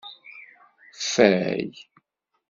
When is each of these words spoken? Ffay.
Ffay. 1.01 1.65